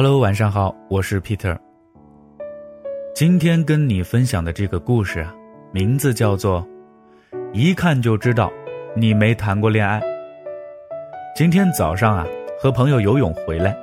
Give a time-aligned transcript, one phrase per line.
[0.00, 1.58] Hello，晚上好，我是 Peter。
[3.16, 5.34] 今天跟你分享的这个故事啊，
[5.72, 6.64] 名字叫做
[7.52, 8.48] 《一看就知道
[8.94, 10.00] 你没谈过恋爱》。
[11.34, 12.24] 今天早上啊，
[12.60, 13.76] 和朋友游泳回来，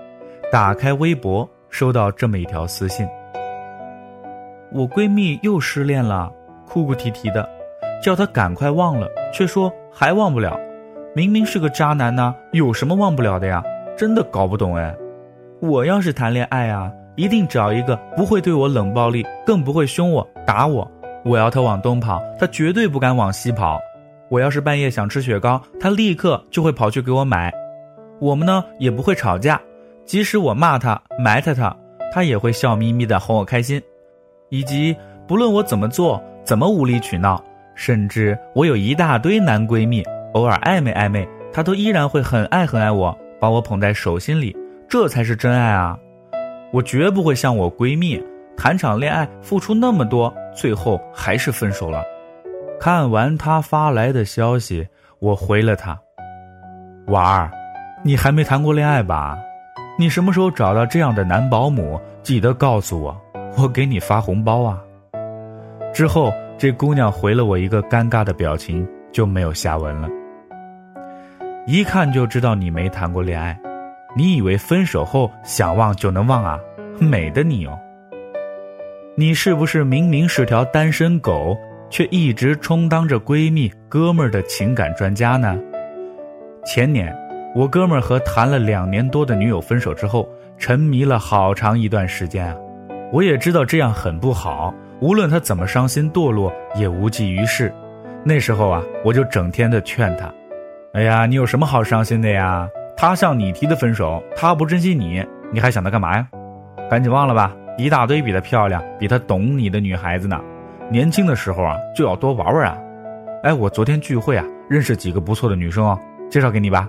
[0.50, 3.06] 打开微博，收到这么一条私信：
[4.72, 6.32] 我闺蜜又失恋了，
[6.66, 7.46] 哭哭啼啼的，
[8.02, 10.58] 叫她赶快忘了，却说还忘不了。
[11.14, 13.62] 明明是个渣男呐，有什么忘不了的呀？
[13.98, 14.96] 真的搞不懂哎！
[15.62, 20.90] 我要是谈恋爱啊，一定找一个不会对我冷暴力，更不会凶我打我。
[21.24, 23.80] 我要他往东跑，他绝对不敢往西跑。
[24.30, 27.54] 我要是半夜想吃雪糕，他立刻就会跑去给我买。
[28.20, 29.60] 我们呢也不会吵架，
[30.06, 31.76] 即使我骂他埋汰他，
[32.14, 33.82] 他也会笑眯眯的哄我开心。
[34.50, 34.96] 以及
[35.28, 40.04] 不论我怎么做，怎么无理取闹，甚至我有一大堆男闺蜜。
[40.34, 44.56] 偶尔暧昧暧昧，他都依然会很爱很爱我，把我捧在手心里，
[44.88, 45.98] 这才是真爱啊！
[46.72, 48.22] 我绝不会像我闺蜜
[48.58, 52.04] 谈场恋爱，付出那么多，最后还是分手了。
[52.80, 54.88] 看完她发来的消息，
[55.20, 55.98] 我回了她
[57.08, 57.52] ：“娃儿，
[58.04, 59.38] 你还没谈过恋爱吧？
[59.98, 62.00] 你什么时候找到这样的男保姆？
[62.22, 63.16] 记得告诉我，
[63.58, 64.82] 我给你发红包啊！”
[65.94, 70.10] 之后，这姑娘回了我一个尴尬的表情，就没有下文了。
[71.66, 73.58] 一看就知道你没谈过恋爱，
[74.16, 76.58] 你以为分手后想忘就能忘啊？
[77.00, 77.78] 美的你哦！
[79.18, 81.58] 你是不是明明是条单身狗，
[81.90, 85.58] 却一直充当着闺蜜哥们儿的情感专家呢？
[86.66, 87.14] 前年，
[87.54, 92.56] 我哥们儿和谈了两年多的女友分手之后，沉迷了好长一段时间啊！
[93.12, 97.74] 我也知道这样很不好，无论他怎么伤心堕落，也无济于事。
[98.24, 100.34] 那时候啊，我就整天的劝他。
[100.94, 102.68] 哎呀，你有什么好伤心的呀？
[102.98, 106.28] 他向你提的分手，他不珍惜你，你还想他干嘛呀？
[106.90, 107.56] 赶紧忘了吧！
[107.78, 110.40] 一大堆比他漂亮、比他懂你的女孩子呢。
[110.90, 112.78] 年轻的时候啊，就要多玩玩啊！
[113.44, 116.88] 哎，我昨天聚会啊，认识几个不错的女生哦，介绍给你吧。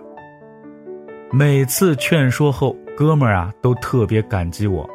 [1.33, 4.89] 每次劝说后，哥们儿啊都特别感激我，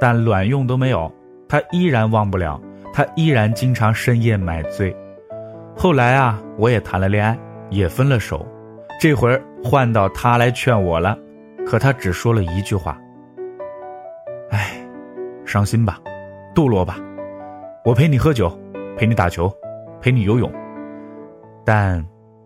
[0.00, 1.10] 但卵用都没有，
[1.48, 2.60] 他依然忘不了，
[2.92, 4.94] 他依然经常深夜买醉。
[5.76, 7.38] 后来啊，我也谈了恋爱。
[7.70, 8.46] 也分了手，
[9.00, 11.18] 这会儿换到他来劝我了，
[11.66, 12.98] 可他只说了一句话
[14.50, 14.80] ：“哎，
[15.44, 16.00] 伤心吧，
[16.54, 16.96] 堕落吧，
[17.84, 18.50] 我陪你喝酒，
[18.96, 19.52] 陪你打球，
[20.00, 20.50] 陪你游泳，
[21.64, 22.02] 但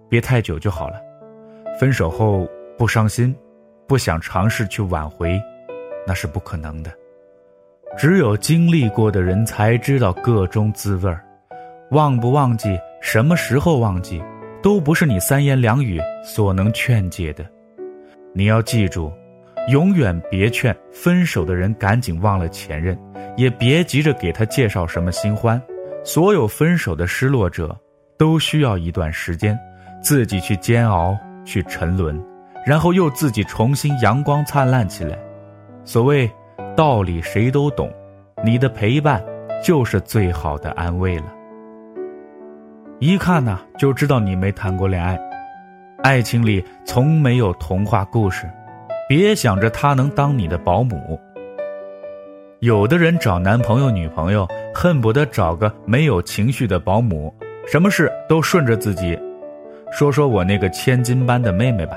[0.08, 1.00] 别太久就好了。
[1.78, 3.34] 分手后不伤心，
[3.86, 5.40] 不想尝试去挽回，
[6.06, 6.90] 那是不可能的。
[7.96, 11.24] 只有经历过的人才知道个中滋味儿。
[11.92, 14.20] 忘不忘记，什么时候忘记？”
[14.62, 17.44] 都不是你三言两语所能劝解的，
[18.34, 19.12] 你要记住，
[19.68, 22.98] 永远别劝分手的人赶紧忘了前任，
[23.36, 25.60] 也别急着给他介绍什么新欢。
[26.04, 27.76] 所有分手的失落者，
[28.16, 29.58] 都需要一段时间，
[30.02, 32.20] 自己去煎熬，去沉沦，
[32.66, 35.16] 然后又自己重新阳光灿烂起来。
[35.84, 36.28] 所谓
[36.76, 37.92] 道理谁都懂，
[38.44, 39.22] 你的陪伴
[39.62, 41.32] 就是最好的安慰了。
[43.00, 45.16] 一看呐，就知道你没谈过恋爱。
[46.02, 48.44] 爱情里从没有童话故事，
[49.08, 51.18] 别想着他能当你的保姆。
[52.58, 57.32] 有的人找男朋友、女朋友，恨不得找个没有情绪的保姆，
[57.68, 59.16] 什么事都顺着自己。
[59.92, 61.96] 说说我那个千金般的妹妹吧，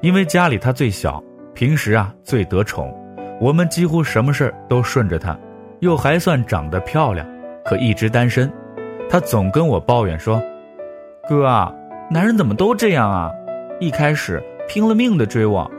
[0.00, 1.22] 因为家里她最小，
[1.54, 2.92] 平时啊最得宠，
[3.40, 5.38] 我们几乎什么事都顺着她，
[5.78, 7.24] 又还算长得漂亮，
[7.64, 8.52] 可一直单身。
[9.08, 10.42] 他总跟我抱怨说
[11.28, 11.72] ：“哥啊，
[12.10, 13.30] 男人怎么都这样啊？
[13.78, 15.70] 一开始拼了命的追我，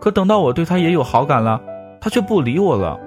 [0.00, 1.60] 可等到我对他也有好感了，
[2.00, 2.98] 他却不理我了。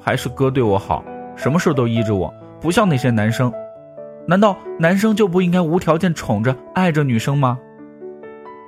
[0.00, 3.52] 还是哥对我好，什么事都依着我，不像那些男生。
[4.26, 7.58] 难道男生就不应该无条件宠着、爱着女生吗？”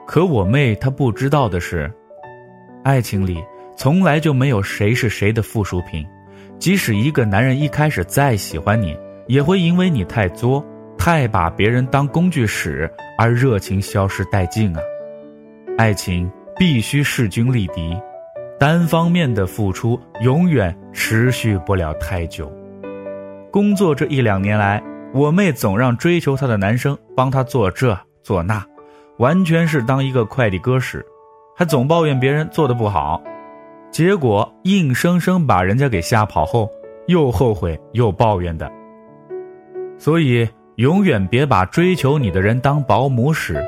[0.05, 1.91] 可我妹她不知道的是，
[2.83, 3.43] 爱情里
[3.77, 6.05] 从来就没有谁是谁的附属品，
[6.59, 8.99] 即使一个男人一开始再喜欢你。
[9.27, 10.65] 也会因为你太作，
[10.99, 14.81] 太把别人当工具使，而热情消失殆尽啊！
[15.79, 17.97] 爱情必须势均力敌，
[18.59, 22.53] 单方面的付出永远持续不了太久。
[23.51, 24.83] 工作这一两年来，
[25.13, 28.65] 我妹总让追求她的男生帮她做这做那，
[29.19, 31.05] 完全是当一个快递哥使，
[31.57, 33.23] 还总抱怨别人做的不好，
[33.91, 36.71] 结果硬生生把人家给吓跑后，
[37.07, 38.71] 又后悔又抱怨的。
[40.03, 40.45] 所以，
[40.79, 43.65] 永远别把追求你的人当保姆使，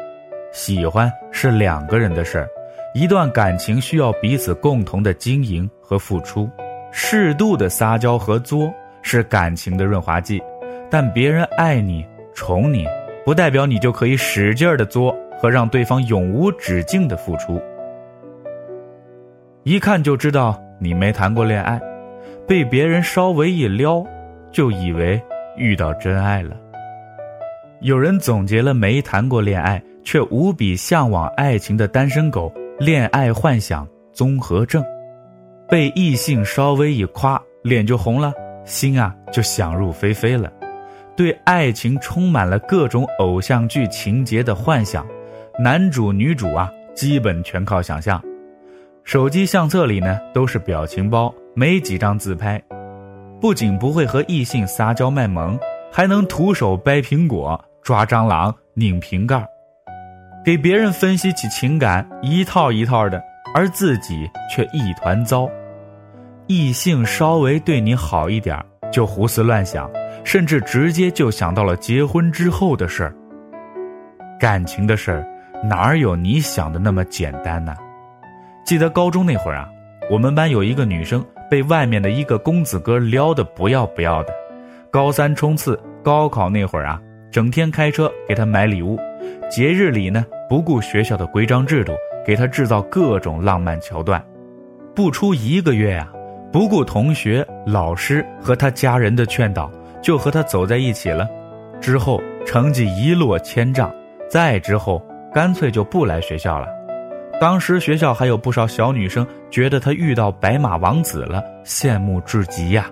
[0.52, 2.48] 喜欢是两个人的事儿，
[2.92, 6.50] 一段感情需要彼此共同的经营和付出，
[6.90, 8.68] 适度的撒娇和作
[9.00, 10.42] 是感情的润滑剂，
[10.90, 12.04] 但别人爱你、
[12.34, 12.84] 宠你，
[13.24, 17.62] 不代表你就可以使劲儿的作和让对方永无止境的付出。
[19.62, 21.80] 一看就知道你没谈过恋爱，
[22.44, 24.04] 被别人稍微一撩，
[24.50, 25.22] 就以为
[25.56, 26.56] 遇到真爱了。
[27.80, 32.52] 有人总结了没谈过恋爱却无比向往爱情的单身狗。
[32.76, 34.84] 恋爱幻想综合症，
[35.68, 38.32] 被异性稍微一夸，脸就红了，
[38.64, 40.52] 心啊就想入非非了，
[41.16, 45.06] 对爱情充满了各种偶像剧情节的幻想，
[45.56, 48.20] 男主女主啊基本全靠想象，
[49.04, 52.60] 手机相册里呢都是表情包，没几张自拍，
[53.40, 55.58] 不仅不会和异性撒娇卖萌，
[55.92, 59.46] 还能徒手掰苹果、抓蟑螂、拧瓶盖。
[60.44, 63.22] 给别人分析起情感一套一套的，
[63.54, 65.48] 而自己却一团糟。
[66.46, 68.58] 异性稍微对你好一点，
[68.92, 69.90] 就胡思乱想，
[70.24, 73.14] 甚至直接就想到了结婚之后的事儿。
[74.38, 75.26] 感情的事儿，
[75.62, 77.74] 哪有你想的那么简单呢？
[78.66, 79.68] 记得高中那会儿啊，
[80.10, 84.32] 我们班有一个女生被外面的一个公子哥撩得不要不要的。
[84.90, 87.00] 高三冲刺高考那会儿啊，
[87.30, 88.98] 整天开车给他买礼物。
[89.50, 91.92] 节日里呢，不顾学校的规章制度，
[92.24, 94.24] 给他制造各种浪漫桥段。
[94.94, 96.08] 不出一个月呀，
[96.52, 99.70] 不顾同学、老师和他家人的劝导，
[100.00, 101.28] 就和他走在一起了。
[101.80, 103.92] 之后成绩一落千丈，
[104.30, 106.68] 再之后干脆就不来学校了。
[107.40, 112.90] 当时学校还有不少小女生觉得他遇到白马王子了，羡慕至极呀。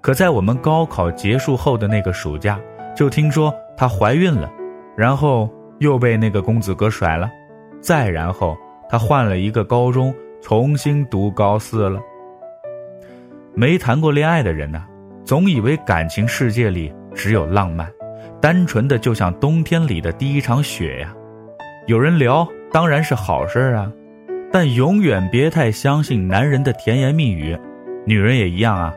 [0.00, 2.58] 可在我们高考结束后的那个暑假，
[2.96, 4.50] 就听说她怀孕了，
[4.96, 5.48] 然后。
[5.80, 7.28] 又被那个公子哥甩了，
[7.80, 8.56] 再然后
[8.88, 12.00] 他换了一个高中，重新读高四了。
[13.54, 14.84] 没谈过恋爱的人呢，
[15.24, 17.90] 总以为感情世界里只有浪漫，
[18.40, 21.12] 单纯的就像冬天里的第一场雪呀。
[21.88, 23.88] 有人聊当然是好事啊，
[24.50, 27.56] 但永远别太相信男人的甜言蜜语，
[28.04, 28.92] 女人也一样啊，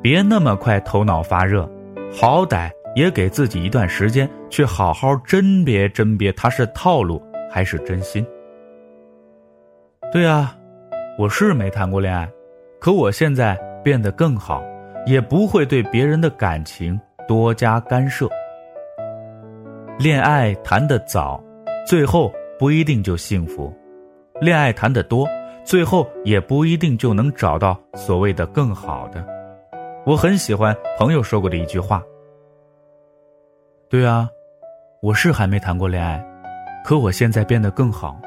[0.00, 1.68] 别那么快头脑发热，
[2.12, 2.70] 好歹。
[2.94, 8.26] 也给自己一段时间，去好好甄别甄别，他是套路还是真心。
[10.10, 10.56] 对啊，
[11.18, 12.26] 我是没谈过恋爱，
[12.80, 14.64] 可我现在变得更好，
[15.04, 16.98] 也不会对别人的感情
[17.28, 18.26] 多加干涉。
[19.98, 21.38] 恋爱谈得早，
[21.86, 23.70] 最后不一定就幸福；
[24.40, 25.28] 恋爱谈得多，
[25.64, 29.24] 最后也不一定就能找到所谓的更好的。
[30.06, 32.02] 我很喜欢朋友说过的一句话。
[33.90, 34.28] 对啊，
[35.02, 36.24] 我是还没谈过恋爱，
[36.84, 38.18] 可我现在变得更好，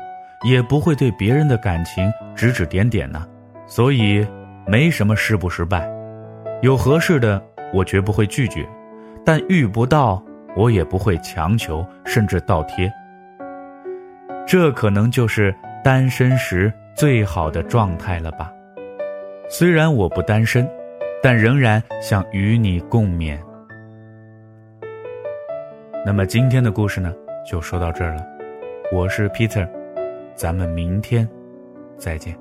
[0.43, 3.27] 也不会对别人的感情指指点点呢，
[3.65, 4.25] 所以
[4.67, 5.89] 没什么失不失败，
[6.61, 7.43] 有合适的
[7.73, 8.67] 我绝不会拒绝，
[9.25, 10.23] 但遇不到
[10.55, 12.91] 我也不会强求甚至倒贴。
[14.49, 15.53] 这可能就是
[15.83, 18.51] 单身时最好的状态了吧？
[19.47, 20.67] 虽然我不单身，
[21.21, 23.37] 但仍然想与你共勉。
[26.03, 27.13] 那么今天的故事呢，
[27.47, 28.25] 就说到这儿了。
[28.91, 29.69] 我是 Peter，
[30.33, 31.29] 咱们明天
[31.95, 32.35] 再见。